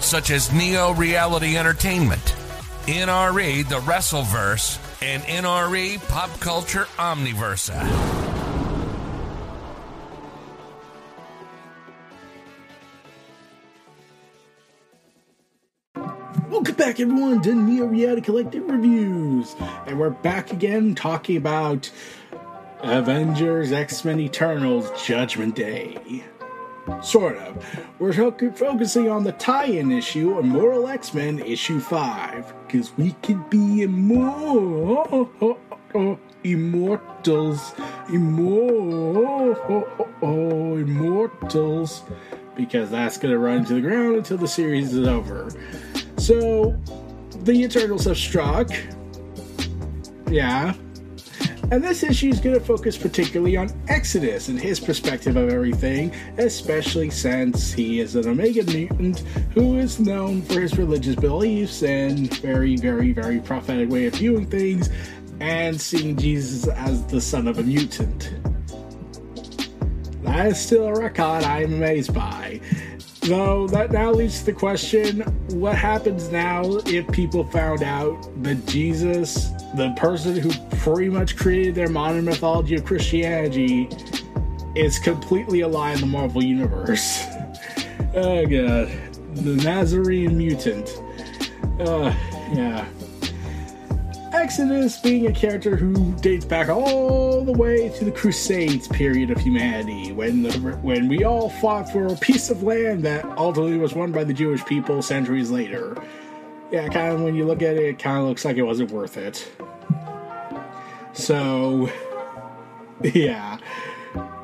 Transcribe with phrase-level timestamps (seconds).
[0.00, 2.34] such as Neo Reality Entertainment,
[2.86, 8.26] NRE The Wrestleverse, and NRE Pop Culture Omniversa.
[16.48, 19.54] Welcome back, everyone, to Neo Reality Collective Reviews.
[19.86, 21.90] And we're back again talking about
[22.80, 26.24] Avengers X Men Eternals Judgment Day.
[27.02, 27.64] Sort of.
[27.98, 32.54] We're focusing on the tie in issue, Immortal X Men issue 5.
[32.66, 35.58] Because we could be immortal.
[36.44, 37.74] Immortals.
[38.08, 39.86] Immortal.
[40.22, 42.02] Immortals.
[42.54, 45.50] Because that's going to run to the ground until the series is over.
[46.16, 46.74] So,
[47.42, 48.70] the Eternals have struck.
[50.30, 50.74] Yeah.
[51.72, 56.12] And this issue is going to focus particularly on Exodus and his perspective of everything,
[56.38, 59.20] especially since he is an Omega mutant
[59.52, 64.46] who is known for his religious beliefs and very, very, very prophetic way of viewing
[64.46, 64.90] things
[65.40, 68.32] and seeing Jesus as the son of a mutant.
[70.22, 72.60] That is still a record I'm amazed by.
[73.22, 78.64] Though that now leads to the question what happens now if people found out that
[78.66, 80.50] Jesus, the person who
[80.94, 83.88] pretty much created their modern mythology of Christianity,
[84.76, 87.24] is completely a lie in the Marvel Universe?
[88.14, 88.88] oh god.
[89.34, 91.02] The Nazarene mutant.
[91.80, 92.14] Uh,
[92.54, 92.86] yeah.
[94.32, 99.38] Exodus being a character who dates back all the way to the Crusades period of
[99.40, 100.52] humanity, when the,
[100.82, 104.32] when we all fought for a piece of land that ultimately was won by the
[104.32, 106.00] Jewish people centuries later.
[106.70, 108.92] Yeah, kind of when you look at it, it kind of looks like it wasn't
[108.92, 109.50] worth it.
[111.16, 111.90] So,
[113.02, 113.58] yeah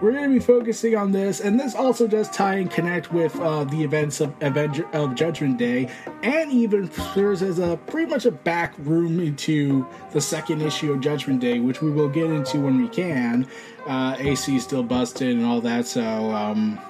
[0.02, 3.38] we're going to be focusing on this, and this also does tie and connect with
[3.38, 5.88] uh, the events of Avenger of Judgment Day,
[6.24, 11.00] and even serves as a pretty much a back room into the second issue of
[11.00, 13.46] Judgment Day, which we will get into when we can.
[13.86, 16.80] Uh, AC still busted and all that, so um,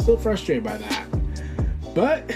[0.00, 1.06] still frustrated by that.
[1.94, 2.32] But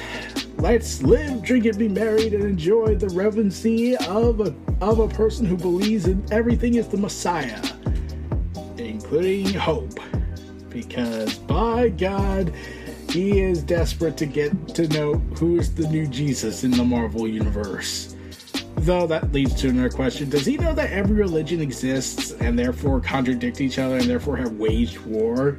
[0.59, 5.45] let's live, drink, and be married, and enjoy the reverency of a of a person
[5.45, 7.61] who believes in everything is the Messiah
[9.09, 10.01] including Hope.
[10.69, 12.53] Because, by God,
[13.09, 17.27] he is desperate to get to know who is the new Jesus in the Marvel
[17.27, 18.15] Universe.
[18.77, 23.01] Though that leads to another question Does he know that every religion exists and therefore
[23.01, 25.57] contradict each other and therefore have waged war?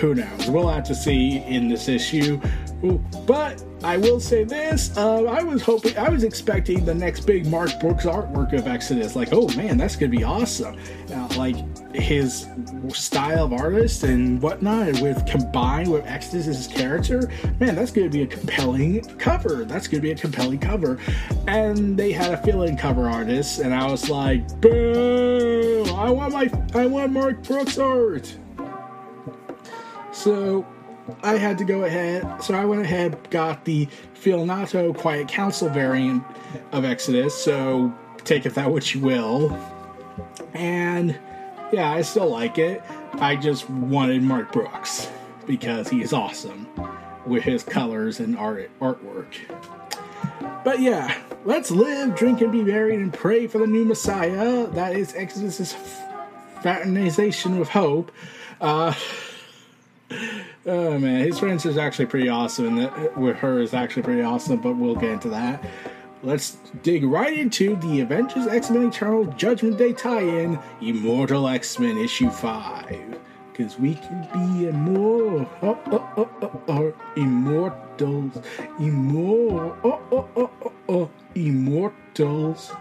[0.00, 0.48] Who knows?
[0.48, 2.40] We'll have to see in this issue.
[3.26, 7.46] But I will say this: uh, I was hoping, I was expecting the next big
[7.46, 9.16] Mark Brooks artwork of Exodus.
[9.16, 10.78] Like, oh man, that's gonna be awesome!
[11.10, 11.56] Uh, like
[11.94, 12.46] his
[12.92, 18.26] style of artist and whatnot, with combined with Exodus's character, man, that's gonna be a
[18.26, 19.64] compelling cover.
[19.64, 20.98] That's gonna be a compelling cover.
[21.46, 25.84] And they had a fill-in cover artist, and I was like, boo!
[25.94, 28.36] I want my, I want Mark Brooks art.
[30.12, 30.66] So
[31.22, 35.68] I had to go ahead, so I went ahead, got the Phil Noto Quiet Council
[35.68, 36.24] variant
[36.72, 37.92] of Exodus, so
[38.24, 39.58] take it that what you will.
[40.54, 41.18] And
[41.72, 42.82] yeah, I still like it.
[43.14, 45.08] I just wanted Mark Brooks
[45.46, 46.68] because he is awesome
[47.26, 49.34] with his colors and art artwork.
[50.64, 54.66] But yeah, let's live, drink, and be married and pray for the new Messiah.
[54.68, 55.74] That is Exodus's
[56.62, 58.10] fraternization with hope.
[58.60, 58.94] Uh,
[60.66, 64.22] Oh man, his friends is actually pretty awesome, and that with her is actually pretty
[64.22, 64.60] awesome.
[64.60, 65.62] But we'll get into that.
[66.22, 71.98] Let's dig right into the Avengers X Men Eternal Judgment Day tie-in, Immortal X Men
[71.98, 73.18] issue five.
[73.52, 78.42] Cause we can be immortal, oh, oh, oh, oh, oh, immortals,
[78.80, 82.72] immortal, oh, oh, oh, oh, oh, immortals.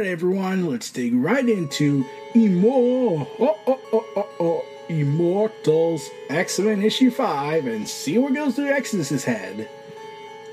[0.00, 2.02] Right, everyone, let's dig right into
[2.34, 8.56] Immor- oh, oh, oh, oh, oh, Immortals X Men issue 5 and see what goes
[8.56, 9.68] through Exodus's head.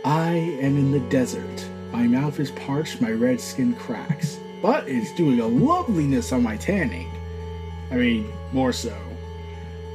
[0.04, 4.38] I am in the desert, My mouth is parched, my red skin cracks.
[4.62, 7.10] But it's doing a loveliness on my tanning.
[7.90, 8.98] I mean, more so.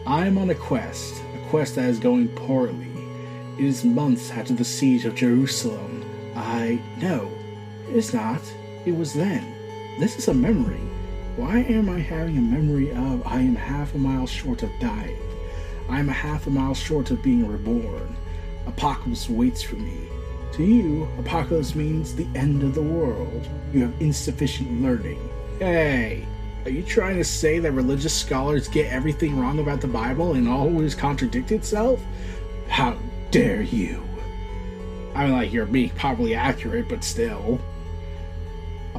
[0.07, 2.89] I am on a quest, a quest that is going poorly.
[3.59, 6.05] It is months after the siege of Jerusalem.
[6.35, 6.81] I.
[6.97, 7.31] No,
[7.91, 8.41] it is not.
[8.85, 9.55] It was then.
[10.01, 10.81] This is a memory.
[11.37, 15.17] Why am I having a memory of I am half a mile short of dying?
[15.89, 18.17] I am a half a mile short of being reborn.
[18.67, 20.09] Apocalypse waits for me.
[20.55, 23.49] To you, apocalypse means the end of the world.
[23.73, 25.21] You have insufficient learning.
[25.59, 26.27] Hey,
[26.65, 30.49] are you trying to say that religious scholars get everything wrong about the Bible and
[30.49, 32.05] always contradict itself?
[32.69, 32.99] How
[33.31, 34.03] dare you?
[35.15, 37.61] I mean, like, you're being probably accurate, but still.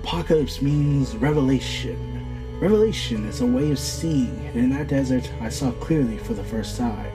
[0.04, 1.98] Apocalypse means revelation.
[2.60, 6.44] Revelation is a way of seeing, and in that desert I saw clearly for the
[6.44, 7.10] first time.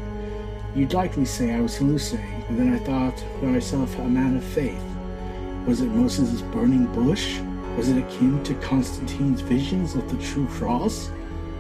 [0.75, 4.43] You'd likely say I was hallucinating, but then I thought to myself a man of
[4.43, 4.83] faith.
[5.67, 7.39] Was it Moses' burning bush?
[7.77, 11.11] Was it akin to Constantine's visions of the true cross?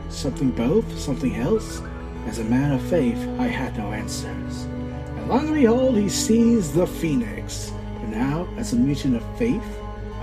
[0.08, 0.98] Something both?
[0.98, 1.82] Something else?
[2.26, 4.62] As a man of faith, I had no answers.
[4.64, 7.70] And long and behold, he sees the phoenix.
[8.00, 9.62] But now, as a mutant of faith,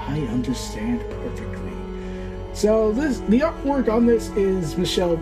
[0.07, 1.72] I understand perfectly.
[2.54, 5.18] So this the artwork on this is Michelle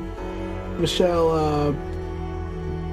[0.77, 1.71] Michelle uh,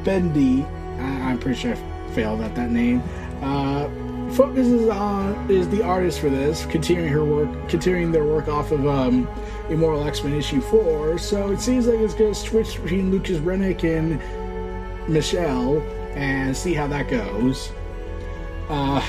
[0.05, 0.65] Bendy.
[0.99, 3.03] I, am pretty sure I failed at that name.
[3.43, 3.89] Uh,
[4.33, 8.87] focuses on is the artist for this, continuing her work, continuing their work off of
[8.87, 9.29] um,
[9.69, 11.19] Immortal X-Men issue four.
[11.19, 14.21] So it seems like it's going to switch between Lucas Rennick and
[15.09, 15.81] Michelle
[16.15, 17.73] and see how that goes.
[18.69, 19.05] Uh,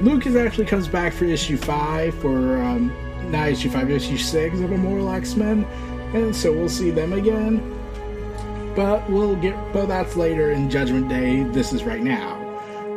[0.00, 2.92] Lucas actually comes back for issue five for um,
[3.30, 5.64] not issue 5, issue 6 of Immortal X-Men,
[6.14, 7.72] and so we'll see them again.
[8.76, 11.44] But we'll get, but that's later in Judgment Day.
[11.44, 12.42] This is right now.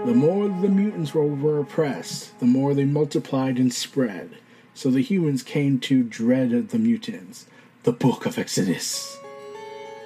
[0.06, 4.38] The more the mutants were, were oppressed, the more they multiplied and spread.
[4.74, 7.48] So the humans came to dread the mutants.
[7.84, 9.18] The Book of Exodus.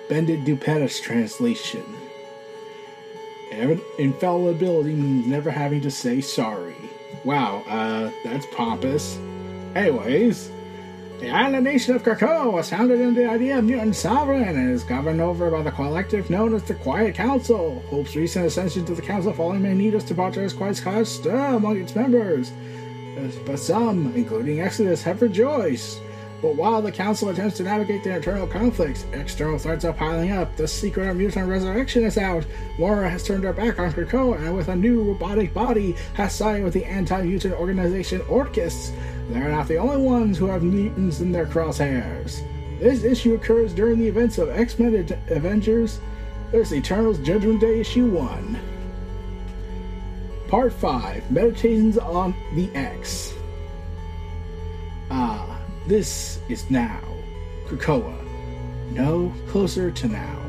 [0.10, 1.84] Bendit Dupetis translation.
[3.98, 6.76] Infallibility means never having to say sorry.
[7.24, 9.18] Wow, uh, that's pompous.
[9.76, 10.52] Anyways,
[11.20, 14.84] the island nation of Krakoa was founded in the idea of mutant sovereign and is
[14.84, 17.82] governed over by the collective known as the Quiet Council.
[17.90, 21.96] Hope's recent ascension to the council following Magneto's departure has quite caused stir among its
[21.96, 22.52] members.
[23.46, 26.02] But some, including Exodus, have rejoiced.
[26.44, 30.54] But while the Council attempts to navigate their internal conflicts, external threats are piling up.
[30.58, 32.46] The secret of mutant resurrection is out.
[32.78, 36.66] Moira has turned her back on Krakoa and with a new robotic body has sided
[36.66, 38.92] with the anti-mutant organization Orchis.
[39.30, 42.42] They're not the only ones who have mutants in their crosshairs.
[42.78, 46.02] This issue occurs during the events of X-Men Ad- Avengers.
[46.52, 48.60] There's Eternals Judgment Day issue 1.
[50.50, 53.34] Part 5 Meditations on the X.
[55.10, 55.43] Ah,
[55.88, 57.02] this is now.
[57.68, 58.16] Krakoa.
[58.92, 60.40] No closer to now.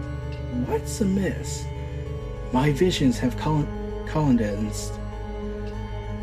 [0.67, 1.65] What's amiss?
[2.53, 3.37] My visions have
[4.07, 4.93] condensed.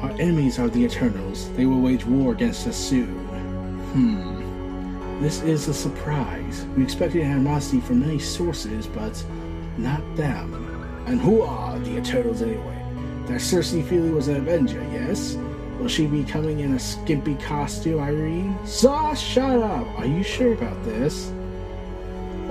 [0.02, 1.52] Our enemies are the Eternals.
[1.52, 3.28] They will wage war against us soon.
[3.94, 5.22] Hmm.
[5.22, 6.66] This is a surprise.
[6.78, 9.24] We expected animosity from many sources, but
[9.78, 10.54] not them.
[11.06, 12.78] And who are the Eternals anyway?
[13.28, 15.38] That Sersi Feely was an Avenger, yes?
[15.82, 18.56] Will she be coming in a skimpy costume, Irene?
[18.68, 19.88] Shaw, shut up!
[19.98, 21.32] Are you sure about this?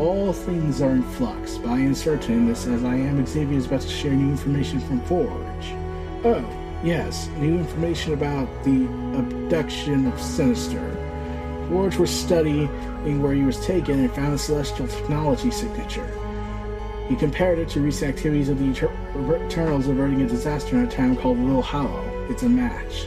[0.01, 3.67] All things are in flux, but I am certain this as I am Xavier is
[3.67, 5.75] about to share new information from Forge.
[6.25, 6.45] Oh,
[6.83, 10.85] yes, new information about the abduction of Sinister.
[11.69, 12.67] Forge was studying
[13.23, 16.19] where he was taken and found a celestial technology signature.
[17.09, 18.91] He compared it to recent activities of the
[19.47, 22.27] Eternals averting a disaster in a town called Little Hollow.
[22.29, 23.07] It's a match.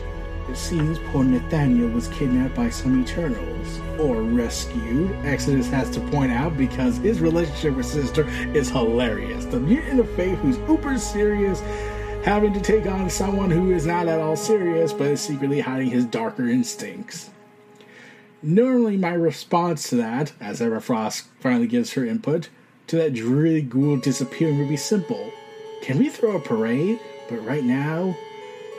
[0.50, 3.80] It seems poor Nathaniel was kidnapped by some Eternals.
[4.00, 9.46] Or rescued, Exodus has to point out because his relationship with Sinister is hilarious.
[9.46, 11.62] The mutant of faith who's uber serious,
[12.26, 15.90] having to take on someone who is not at all serious but is secretly hiding
[15.90, 17.30] his darker instincts.
[18.42, 22.50] Normally, my response to that, as Emma Frost finally gives her input,
[22.88, 25.32] to that dreary ghoul disappearing would be simple.
[25.82, 27.00] Can we throw a parade?
[27.30, 28.18] But right now,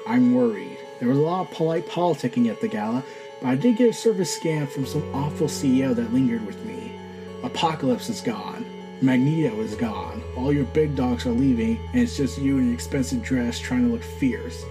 [0.06, 0.74] I'm worried.
[1.05, 3.05] There was a lot of polite politicking at the gala,
[3.43, 6.99] but I did get a service scan from some awful CEO that lingered with me.
[7.43, 8.65] Apocalypse is gone.
[9.03, 10.23] Magneto is gone.
[10.35, 13.87] All your big dogs are leaving, and it's just you in an expensive dress trying
[13.87, 14.65] to look fierce.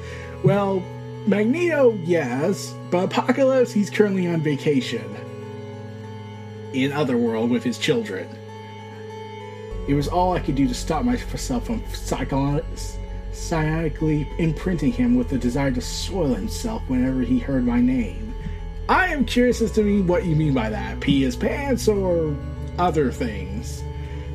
[0.44, 0.82] Well,
[1.28, 5.16] Magneto, yes, but Apocalypse, he's currently on vacation.
[6.74, 8.28] In Otherworld with his children.
[9.88, 11.84] It was all I could do to stop myself from
[13.34, 18.34] cynically imprinting him with the desire to soil himself whenever he heard my name.
[18.90, 21.00] I am curious as to what you mean by that.
[21.00, 22.36] Pee his pants or
[22.78, 23.84] other things.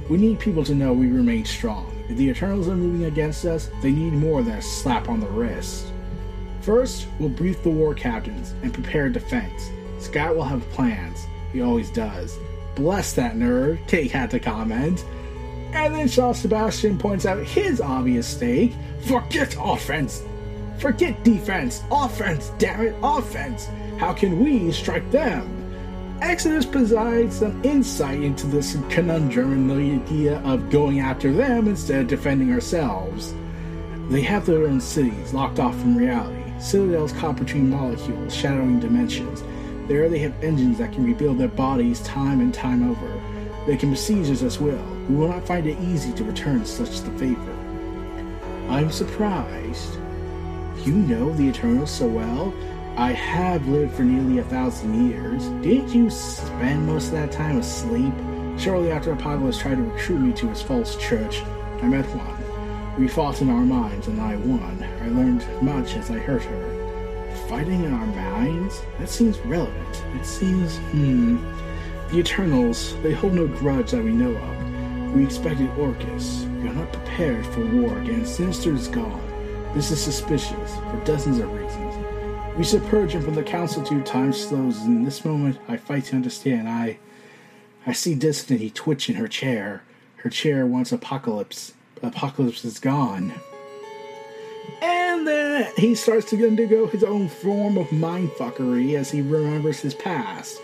[0.09, 1.95] We need people to know we remain strong.
[2.09, 5.27] If the Eternals are moving against us, they need more than a slap on the
[5.29, 5.93] wrist.
[6.63, 9.71] First, we'll brief the war captains and prepare defense.
[9.99, 11.27] Scott will have plans.
[11.53, 12.39] He always does.
[12.75, 15.05] Bless that nerd, Kate had to comment.
[15.79, 18.75] And then Shaw Sebastian points out his obvious stake
[19.07, 20.23] forget offense.
[20.79, 21.85] Forget defense.
[21.93, 23.69] Offense, damn it, offense.
[23.97, 25.49] How can we strike them?
[26.21, 32.01] Exodus provides some insight into this conundrum and the idea of going after them instead
[32.01, 33.33] of defending ourselves.
[34.11, 39.45] They have their own cities locked off from reality, citadels caught between molecules, shadowing dimensions.
[39.87, 43.38] There they have engines that can rebuild their bodies time and time over.
[43.69, 44.83] They can besiege us as well.
[45.11, 47.53] We will not find it easy to return such the favor.
[48.67, 49.99] I'm surprised.
[50.87, 52.55] You know the Eternals so well.
[52.97, 55.45] I have lived for nearly a thousand years.
[55.63, 58.15] Didn't you spend most of that time asleep?
[58.59, 61.43] Shortly after Apocalypse tried to recruit me to his false church,
[61.83, 62.99] I met one.
[62.99, 64.83] We fought in our minds, and I won.
[65.03, 67.37] I learned much as I hurt her.
[67.51, 68.81] Fighting in our minds?
[68.99, 70.05] That seems relevant.
[70.15, 71.37] It seems, hmm.
[72.09, 75.15] The Eternals, they hold no grudge that we know of.
[75.15, 76.47] We expected Orchis.
[76.63, 79.21] We are not prepared for war against Sinister's is gone.
[79.75, 81.95] This is suspicious, for dozens of reasons.
[82.57, 84.79] We should purge him from the council two times slows.
[84.79, 86.67] and In this moment, I fight to understand.
[86.67, 86.99] I,
[87.87, 89.83] I see Destiny twitch in her chair.
[90.17, 91.75] Her chair once apocalypse.
[92.03, 93.35] Apocalypse is gone.
[94.81, 99.95] And then he starts to undergo his own form of mindfuckery as he remembers his
[99.95, 100.59] past.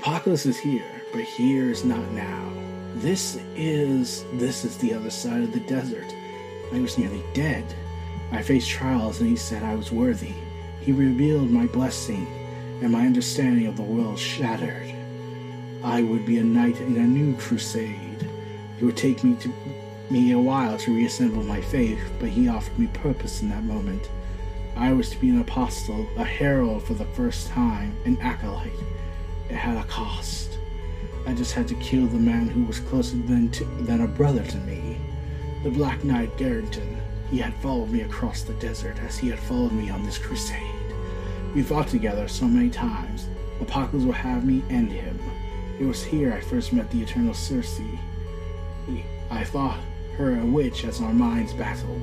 [0.00, 2.50] Apocalypse is here, but here is not now.
[2.94, 6.06] This is this is the other side of the desert.
[6.72, 7.66] I was nearly dead.
[8.32, 10.32] I faced trials and he said I was worthy.
[10.80, 12.26] He revealed my blessing,
[12.80, 14.90] and my understanding of the world shattered.
[15.84, 18.26] I would be a knight in a new crusade.
[18.80, 19.52] It would take me to
[20.08, 24.08] me a while to reassemble my faith, but he offered me purpose in that moment.
[24.76, 28.72] I was to be an apostle, a herald for the first time, an acolyte.
[29.50, 30.58] It had a cost.
[31.26, 34.44] I just had to kill the man who was closer than, to, than a brother
[34.44, 34.96] to me.
[35.64, 36.96] The Black Knight Garrington.
[37.30, 40.62] He had followed me across the desert as he had followed me on this crusade.
[41.54, 43.28] We fought together so many times.
[43.60, 45.18] Apocalypse will have me end him.
[45.78, 47.80] It was here I first met the eternal Circe.
[49.30, 49.80] I thought
[50.16, 52.02] her a witch as our minds battled.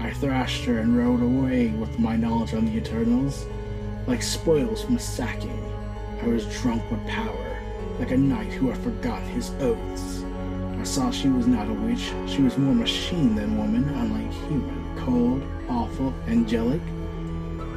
[0.00, 3.46] I thrashed her and rode away with my knowledge on the Eternals.
[4.06, 5.67] Like spoils from a sacking,
[6.20, 7.60] I was drunk with power,
[7.98, 10.24] like a knight who had forgotten his oaths.
[10.78, 12.12] I saw she was not a witch.
[12.26, 16.80] She was more machine than woman, unlike human, cold, awful, angelic.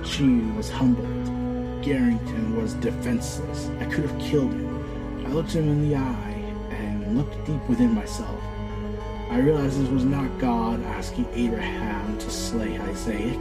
[0.03, 1.07] She was humbled.
[1.83, 3.69] Garrington was defenseless.
[3.79, 5.25] I could have killed him.
[5.25, 8.41] I looked him in the eye and looked deep within myself.
[9.29, 13.39] I realized this was not God asking Abraham to slay Isaac.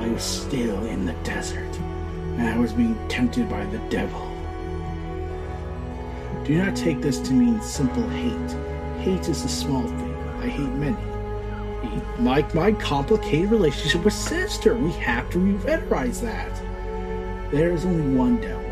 [0.00, 1.78] I was still in the desert,
[2.40, 4.26] and I was being tempted by the devil.
[6.44, 8.56] Do not take this to mean simple hate.
[9.00, 10.14] Hate is a small thing.
[10.40, 10.96] I hate many.
[12.18, 16.62] Like my complicated relationship with Sinister, we have to revitalize that.
[17.50, 18.64] There is only one devil.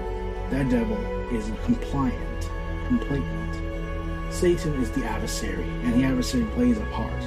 [0.48, 0.96] That devil
[1.30, 2.50] is compliant,
[2.86, 4.32] complainant.
[4.32, 7.22] Satan is the adversary, and the adversary plays a part.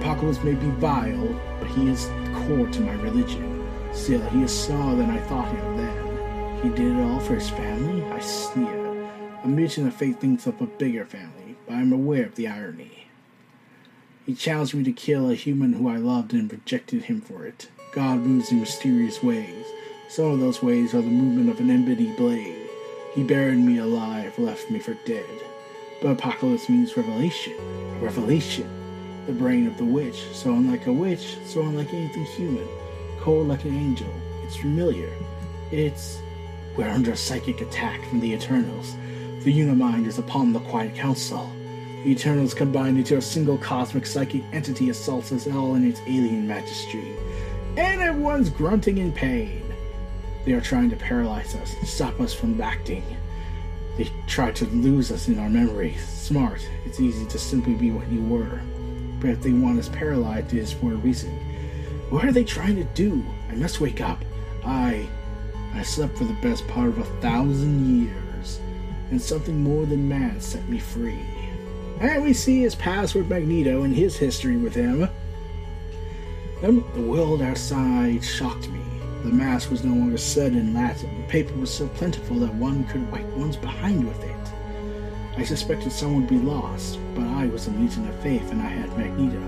[0.00, 3.49] Apocalypse may be vile, but he is core to my religion.
[3.92, 6.62] Still, he is smaller than I thought him then.
[6.62, 8.04] He did it all for his family?
[8.04, 9.10] I sneer.
[9.42, 12.48] A mutant of fate thinks of a bigger family, but I am aware of the
[12.48, 13.08] irony.
[14.26, 17.68] He challenged me to kill a human who I loved and rejected him for it.
[17.92, 19.64] God moves in mysterious ways.
[20.08, 22.68] Some of those ways are the movement of an ebony blade.
[23.14, 25.24] He buried me alive, left me for dead.
[26.00, 27.54] But apocalypse means revelation.
[28.00, 28.68] Revelation.
[29.26, 30.22] The brain of the witch.
[30.32, 32.68] So unlike a witch, so unlike anything human.
[33.20, 34.12] Cold like an angel.
[34.44, 35.12] It's familiar.
[35.70, 36.18] It's.
[36.76, 38.96] We're under a psychic attack from the Eternals.
[39.44, 41.50] The Unimind is upon the Quiet Council.
[42.02, 46.48] The Eternals combined into a single cosmic psychic entity assaults us all in its alien
[46.48, 47.14] majesty.
[47.76, 49.62] And everyone's grunting in pain.
[50.46, 53.04] They are trying to paralyze us, stop us from acting.
[53.98, 56.02] They try to lose us in our memories.
[56.08, 58.62] Smart, it's easy to simply be what you were.
[59.20, 61.38] But if they want us paralyzed, it is for a reason.
[62.10, 63.24] What are they trying to do?
[63.48, 64.24] I must wake up.
[64.64, 65.08] I.
[65.72, 68.60] I slept for the best part of a thousand years
[69.10, 71.20] and something more than man set me free.
[72.00, 75.08] And we see his past with Magneto and his history with him.
[76.60, 78.80] Then the world outside shocked me.
[79.22, 81.22] The Mass was no longer said in Latin.
[81.22, 84.36] The paper was so plentiful that one could wipe one's behind with it.
[85.36, 88.68] I suspected someone would be lost, but I was a mutant of faith and I
[88.68, 89.40] had Magneto,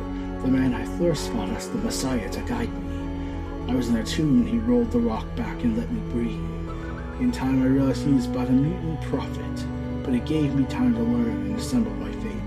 [0.42, 3.72] the man I first thought as the Messiah, to guide me.
[3.72, 7.20] I was in a tomb and he rolled the rock back and let me breathe.
[7.20, 9.66] In time I realized he was but a mutant prophet,
[10.02, 12.42] but it gave me time to learn and assemble my faith.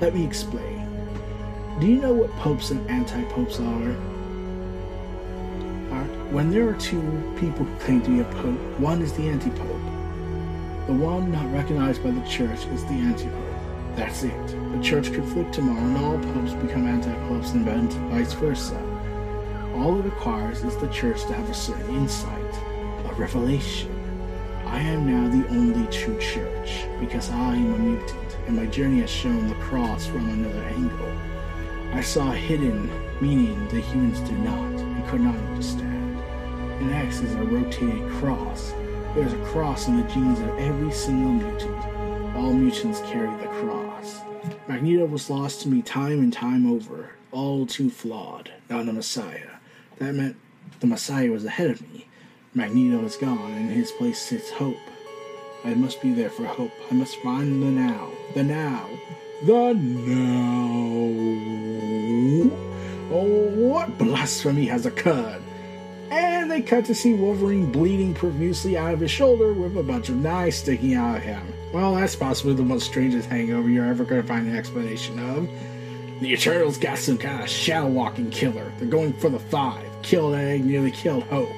[0.00, 0.86] Let me explain.
[1.80, 3.96] Do you know what popes and anti-popes are?
[6.30, 7.00] When there are two
[7.40, 9.80] people who claim to be a pope, one is the anti-pope.
[10.86, 13.96] The one not recognized by the church is the anti-pope.
[13.96, 14.57] That's it.
[14.72, 17.64] The church could flip tomorrow and all popes become anti-popes and
[18.10, 18.80] vice versa.
[19.74, 22.54] All it requires is the church to have a certain insight,
[23.06, 23.94] a revelation.
[24.66, 29.00] I am now the only true church because I am a mutant and my journey
[29.00, 31.18] has shown the cross from another angle.
[31.92, 36.18] I saw hidden meaning the humans do not and could not understand.
[36.80, 38.72] An X is a rotated cross.
[39.14, 41.84] There's a cross in the genes of every single mutant.
[42.36, 43.87] All mutants carry the cross.
[44.68, 49.52] Magneto was lost to me time and time over, all too flawed, not a messiah.
[49.96, 50.36] That meant
[50.80, 52.06] the messiah was ahead of me.
[52.52, 54.76] Magneto is gone, and in his place sits hope.
[55.64, 56.72] I must be there for hope.
[56.90, 58.10] I must find the now.
[58.34, 58.86] The now.
[59.46, 60.28] The now.
[63.10, 65.42] Oh, what blasphemy has occurred?
[66.58, 70.16] They cut to see Wolverine bleeding profusely out of his shoulder with a bunch of
[70.16, 71.52] knives sticking out of him.
[71.72, 75.48] Well, that's possibly the most strangest hangover you're ever going to find an explanation of.
[76.20, 78.72] The Eternals got some kind of shadow walking killer.
[78.76, 79.86] They're going for the five.
[80.02, 81.48] Killed Egg, nearly killed Hope.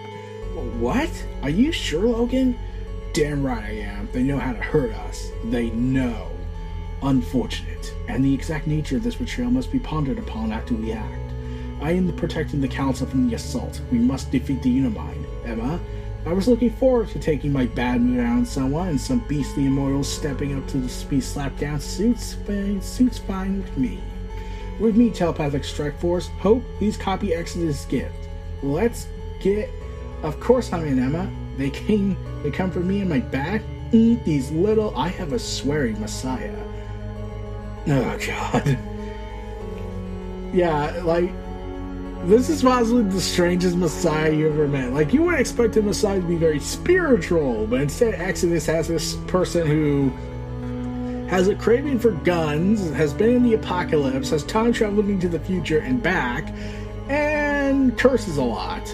[0.78, 1.10] What?
[1.42, 2.58] Are you sure, Logan?
[3.14, 4.06] Damn right I am.
[4.12, 5.30] They know how to hurt us.
[5.44, 6.30] They know.
[7.02, 7.94] Unfortunate.
[8.06, 11.29] And the exact nature of this betrayal must be pondered upon after we act.
[11.80, 13.80] I am protecting the council from the assault.
[13.90, 15.24] We must defeat the Unimind.
[15.44, 15.80] Emma,
[16.26, 19.66] I was looking forward to taking my bad mood out on someone and some beastly
[19.66, 21.80] immortals stepping up to be slapped down.
[21.80, 23.98] Suits fine, suits fine with me.
[24.78, 26.28] With me, telepathic strike force.
[26.38, 28.14] Hope, please copy Exodus gift.
[28.62, 29.06] Let's
[29.40, 29.70] get.
[30.22, 31.30] Of course, I'm in Emma.
[31.56, 32.16] They came.
[32.42, 33.62] They come for me in my back.
[33.92, 34.96] Eat these little.
[34.96, 36.56] I have a swearing messiah.
[37.88, 38.78] Oh God.
[40.52, 41.30] Yeah, like
[42.24, 44.92] this is possibly the strangest Messiah you ever met.
[44.92, 49.16] Like, you wouldn't expect a Messiah to be very spiritual, but instead, Exodus has this
[49.26, 50.10] person who
[51.28, 55.40] has a craving for guns, has been in the apocalypse, has time traveled into the
[55.40, 56.52] future and back,
[57.08, 58.88] and curses a lot.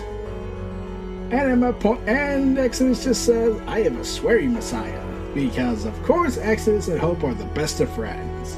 [1.31, 5.03] And at my point, and Exodus just says, "I am a swearing Messiah,"
[5.35, 8.57] because of course Exodus and Hope are the best of friends,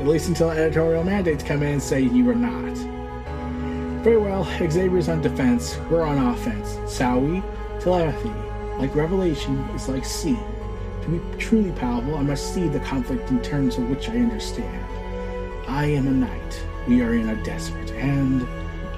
[0.00, 2.76] at least until editorial mandates come in and say you are not.
[4.02, 6.70] Very well, Xavier's on defense, we're on offense.
[6.92, 7.40] Sowie,
[7.78, 8.32] telepathy,
[8.76, 10.44] like revelation, is like seeing.
[11.02, 14.84] To be truly powerful, I must see the conflict in terms of which I understand.
[15.68, 16.64] I am a knight.
[16.88, 18.42] We are in a desert, and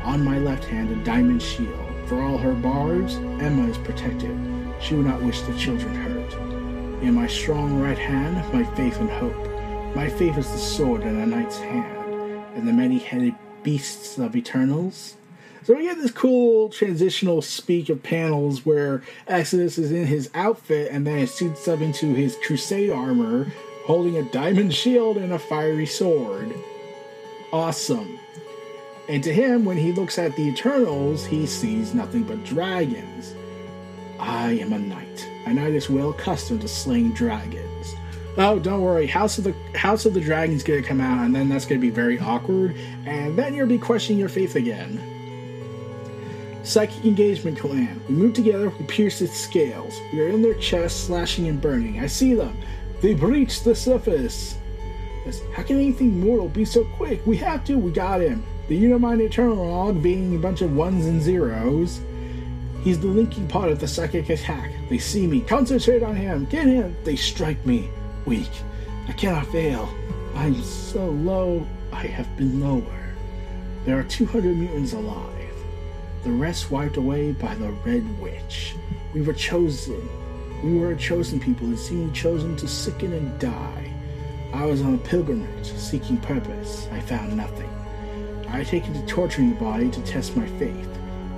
[0.04, 1.78] on my left hand a diamond shield.
[2.06, 4.34] For all her barbs, Emma is protected.
[4.80, 6.32] She would not wish the children hurt.
[7.02, 9.94] In my strong right hand, my faith and hope.
[9.94, 13.34] My faith is the sword in a knight's hand, and the many-headed
[13.64, 15.16] beasts of Eternals.
[15.64, 20.90] So we get this cool transitional speak of panels where Exodus is in his outfit
[20.92, 23.50] and then it suits up into his crusade armor,
[23.86, 26.54] holding a diamond shield and a fiery sword.
[27.50, 28.18] Awesome.
[29.08, 33.34] And to him, when he looks at the Eternals, he sees nothing but dragons.
[34.18, 35.28] I am a knight.
[35.46, 37.73] A knight is well accustomed to slaying dragons.
[38.36, 39.06] Oh, don't worry.
[39.06, 41.90] House of the House of the Dragon's gonna come out, and then that's gonna be
[41.90, 45.00] very awkward, and then you'll be questioning your faith again.
[46.64, 48.00] Psychic engagement clan.
[48.08, 50.00] We move together, we pierce its scales.
[50.12, 52.00] We are in their chests, slashing and burning.
[52.00, 52.56] I see them.
[53.00, 54.56] They breach the surface.
[55.54, 57.24] How can anything mortal be so quick?
[57.26, 57.78] We have to.
[57.78, 58.42] We got him.
[58.68, 62.00] The Unimind Eternal being a bunch of ones and zeros.
[62.82, 64.72] He's the linking part of the psychic attack.
[64.90, 65.40] They see me.
[65.40, 66.46] Concentrate on him.
[66.46, 66.96] Get him.
[67.04, 67.88] They strike me
[68.26, 68.50] weak.
[69.08, 69.88] I cannot fail.
[70.34, 73.14] I'm so low, I have been lower.
[73.84, 75.52] There are 200 mutants alive.
[76.24, 78.74] The rest wiped away by the Red Witch.
[79.12, 80.08] We were chosen.
[80.62, 83.92] We were a chosen people and seemed chosen to sicken and die.
[84.52, 86.88] I was on a pilgrimage, seeking purpose.
[86.92, 87.70] I found nothing.
[88.48, 90.88] I had taken to torturing the body to test my faith,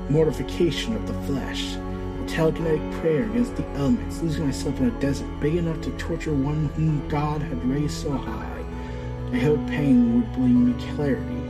[0.09, 1.77] mortification of the flesh
[2.27, 6.67] telekinetic prayer against the elements, losing myself in a desert big enough to torture one
[6.77, 8.65] whom God had raised so high.
[9.33, 11.43] I hoped pain would bring me clarity.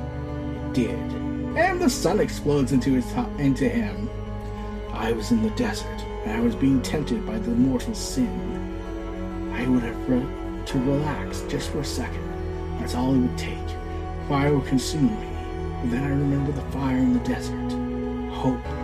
[0.67, 0.99] It did.
[1.57, 4.11] and the sun explodes into his into him.
[4.93, 8.29] I was in the desert, and I was being tempted by the mortal sin.
[9.55, 12.23] I would have re- to relax just for a second.
[12.79, 13.59] That's all it would take.
[14.29, 15.29] Fire would consume me.
[15.83, 17.73] But then I remember the fire in the desert.
[18.33, 18.76] Hope.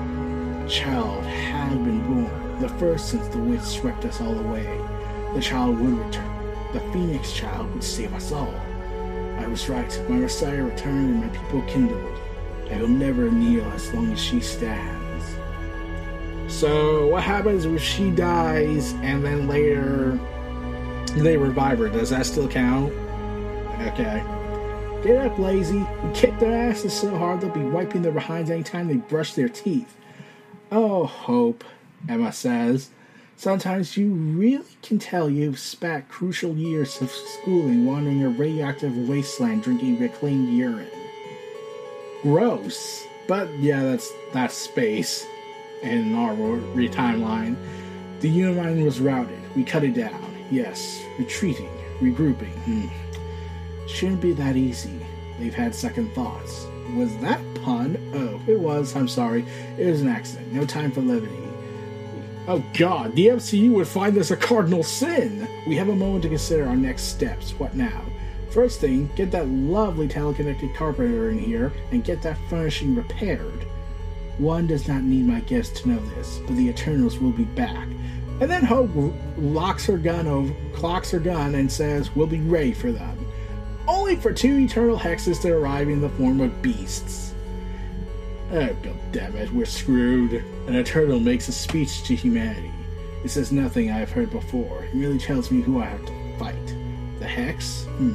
[0.68, 4.64] Child had been born, the first since the witch swept us all away.
[5.35, 6.72] The child would return.
[6.72, 8.55] The Phoenix child would save us all.
[9.38, 10.03] I was right.
[10.09, 12.18] My Messiah returned and my people kindled.
[12.70, 15.25] I will never kneel as long as she stands.
[16.48, 20.18] So, what happens if she dies and then later
[21.16, 21.88] they revive her?
[21.88, 22.92] Does that still count?
[23.88, 24.22] Okay.
[25.03, 25.79] Get up, lazy.
[25.79, 29.48] We kick their asses so hard they'll be wiping their behinds anytime they brush their
[29.48, 29.96] teeth.
[30.74, 31.64] Oh, Hope,
[32.08, 32.88] Emma says.
[33.37, 39.64] Sometimes you really can tell you've spat crucial years of schooling wandering a radioactive wasteland
[39.64, 40.88] drinking reclaimed urine.
[42.22, 43.04] Gross.
[43.28, 45.26] But yeah, that's that's space
[45.82, 47.54] in our re timeline.
[48.20, 49.40] The Unimind was routed.
[49.54, 50.24] We cut it down.
[50.50, 51.04] Yes.
[51.18, 51.68] Retreating.
[52.00, 52.54] Regrouping.
[52.64, 52.87] Hmm.
[53.87, 55.04] Shouldn't be that easy.
[55.38, 56.66] They've had second thoughts.
[56.94, 57.96] Was that pun?
[58.14, 58.94] Oh, it was.
[58.94, 59.44] I'm sorry.
[59.78, 60.52] It was an accident.
[60.52, 61.42] No time for levity.
[62.48, 65.46] Oh god, the MCU would find this a cardinal sin!
[65.64, 67.52] We have a moment to consider our next steps.
[67.52, 68.02] What now?
[68.50, 73.64] First thing, get that lovely teleconnected carpenter in here and get that furnishing repaired.
[74.38, 77.87] One does not need my guests to know this, but the Eternals will be back.
[78.40, 78.90] And then Hope
[79.38, 83.21] locks her gun over, clocks her gun, and says, "We'll be ready for them."
[83.88, 87.34] Only for two eternal hexes to arrive in the form of beasts.
[88.52, 90.34] Oh, god damn it, we're screwed.
[90.66, 92.70] An Eternal makes a speech to humanity.
[93.24, 94.84] It says nothing I have heard before.
[94.84, 96.76] It merely tells me who I have to fight.
[97.18, 97.84] The Hex?
[97.84, 98.12] Hmm.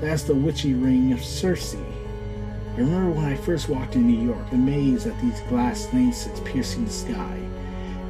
[0.00, 1.76] That's the witchy ring of Circe.
[1.76, 6.84] I remember when I first walked in New York, amazed at these glass lances piercing
[6.84, 7.38] the sky.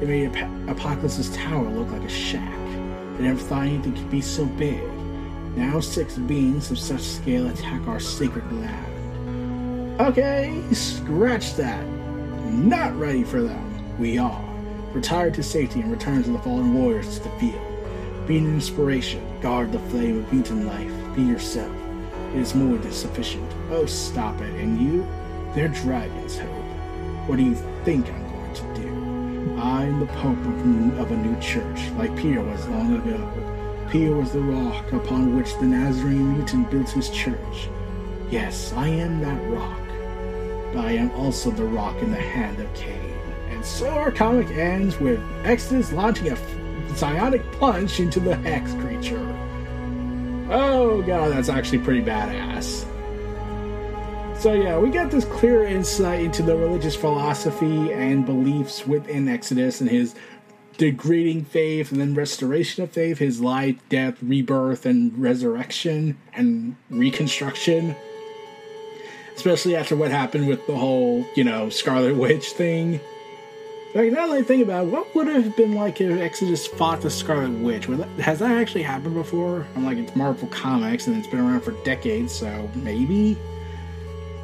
[0.01, 2.53] It made Ap- Apocalypse's tower look like a shack.
[2.53, 4.81] I never thought anything could be so big.
[5.55, 10.01] Now six beings of such scale attack our sacred land.
[10.01, 11.85] Okay, scratch that.
[12.43, 13.97] Not ready for them.
[13.97, 14.43] We are.
[14.91, 18.27] Retire to safety and return to the fallen warriors to the field.
[18.27, 19.23] Be an inspiration.
[19.39, 21.15] Guard the flame of mutant life.
[21.15, 21.73] Be yourself.
[22.33, 23.49] It is more than sufficient.
[23.69, 24.53] Oh, stop it.
[24.55, 25.07] And you?
[25.53, 26.49] They're dragons, Hope.
[27.29, 29.57] What do you think I'm going to do?
[29.57, 33.54] I'm the Pope of, of a new church, like Peter was long ago.
[33.89, 37.69] Peter was the rock upon which the Nazarene mutant built his church.
[38.29, 39.85] Yes, I am that rock
[40.75, 43.17] but I am also the rock in the hand of Cain.
[43.49, 46.37] And so our comic ends with Exodus launching a
[46.95, 49.25] psionic punch into the Hex creature.
[50.49, 52.85] Oh god, that's actually pretty badass.
[54.37, 59.79] So yeah, we got this clear insight into the religious philosophy and beliefs within Exodus
[59.79, 60.13] and his
[60.77, 67.95] degrading faith and then restoration of faith, his life, death, rebirth, and resurrection and reconstruction
[69.35, 72.99] especially after what happened with the whole, you know, Scarlet Witch thing.
[73.93, 77.01] Like now that I think about it, what would have been like if Exodus fought
[77.01, 77.85] the Scarlet Witch?
[78.19, 79.65] Has that actually happened before?
[79.75, 83.37] I'm like, it's Marvel Comics and it's been around for decades, so maybe.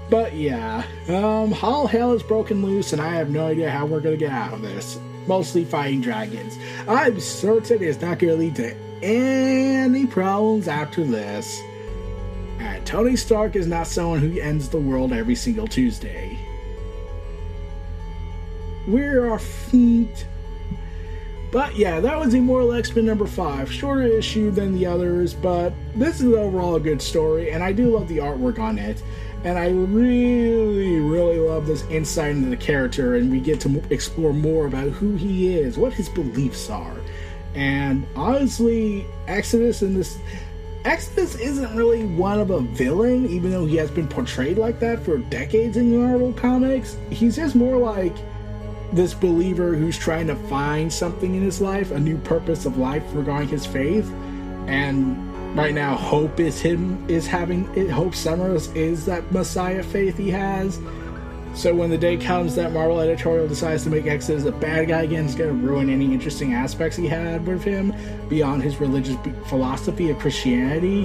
[0.09, 4.01] But yeah, um, all hell is broken loose, and I have no idea how we're
[4.01, 4.99] gonna get out of this.
[5.27, 6.57] Mostly fighting dragons.
[6.87, 11.59] I'm certain it's not gonna lead to any problems after this.
[12.59, 16.37] And Tony Stark is not someone who ends the world every single Tuesday.
[18.87, 20.25] We're our feet.
[21.51, 23.71] But yeah, that was Immortal X-Men number 5.
[23.71, 27.89] Shorter issue than the others, but this is overall a good story, and I do
[27.89, 29.03] love the artwork on it.
[29.43, 34.33] And I really, really love this insight into the character, and we get to explore
[34.33, 36.95] more about who he is, what his beliefs are.
[37.55, 40.17] And honestly, Exodus in this
[40.83, 44.99] Exodus isn't really one of a villain, even though he has been portrayed like that
[45.03, 46.97] for decades in Marvel Comics.
[47.11, 48.15] He's just more like
[48.91, 53.03] this believer who's trying to find something in his life, a new purpose of life
[53.13, 54.11] regarding his faith.
[54.65, 60.17] And right now, Hope is him, is having, it Hope Summers is that Messiah faith
[60.17, 60.79] he has.
[61.53, 65.01] So when the day comes that Marvel editorial decides to make Exodus a bad guy
[65.01, 67.93] again, it's going to ruin any interesting aspects he had with him
[68.29, 71.03] beyond his religious philosophy of Christianity.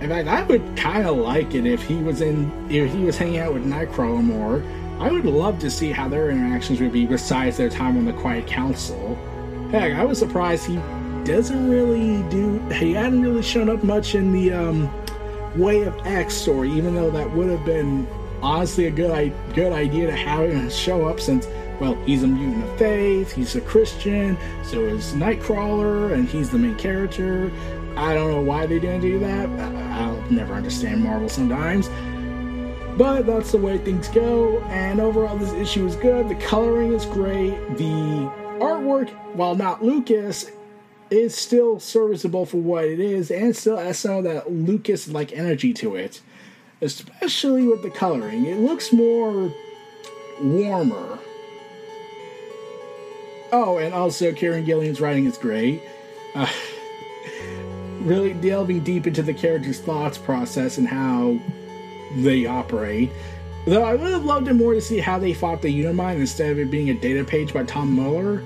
[0.00, 3.16] In fact, I would kind of like it if he was in, if he was
[3.16, 4.62] hanging out with Nightcrawler more.
[4.98, 8.12] I would love to see how their interactions would be besides their time on the
[8.12, 9.14] Quiet Council.
[9.70, 10.80] Heck, I was surprised he
[11.28, 12.58] doesn't really do.
[12.70, 14.90] He hadn't really shown up much in the um,
[15.56, 18.06] Way of X story, even though that would have been
[18.40, 21.48] honestly a good good idea to have him show up since
[21.80, 26.58] well he's a mutant of faith he's a christian so is nightcrawler and he's the
[26.58, 27.50] main character.
[27.96, 29.48] I don't know why they didn't do that.
[29.98, 31.88] I'll never understand marvel sometimes.
[32.96, 36.28] But that's the way things go and overall this issue is good.
[36.28, 37.50] The coloring is great.
[37.76, 40.50] The artwork while not lucas
[41.10, 45.32] is still serviceable for what it is and still has some of that lucas like
[45.32, 46.20] energy to it
[46.80, 48.46] especially with the coloring.
[48.46, 49.52] It looks more
[50.40, 51.18] warmer.
[53.50, 55.82] Oh, and also Kieron Gillen's writing is great.
[56.34, 56.46] Uh,
[58.00, 61.38] really delving deep into the character's thoughts process and how
[62.16, 63.10] they operate.
[63.66, 66.52] Though I would have loved it more to see how they fought the Unimind instead
[66.52, 68.42] of it being a data page by Tom Muller.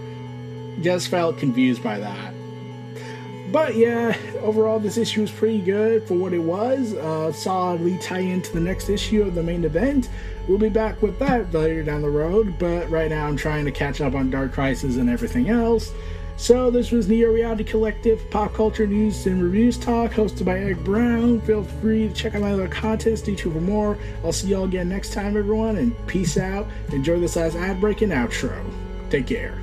[0.81, 2.35] Just felt confused by that.
[3.52, 6.94] But yeah, overall, this issue was pretty good for what it was.
[6.94, 10.08] Uh, solidly tie into the next issue of the main event.
[10.48, 13.70] We'll be back with that later down the road, but right now I'm trying to
[13.70, 15.92] catch up on Dark Crisis and everything else.
[16.38, 20.82] So, this was Neo Reality Collective Pop Culture News and Reviews Talk, hosted by Eric
[20.82, 21.40] Brown.
[21.42, 22.68] Feel free to check out my other
[23.16, 23.98] stay tuned for more.
[24.24, 26.66] I'll see y'all again next time, everyone, and peace out.
[26.90, 28.64] Enjoy this last ad break and outro.
[29.10, 29.62] Take care.